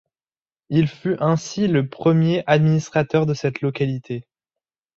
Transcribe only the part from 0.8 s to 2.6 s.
fut ainsi le premier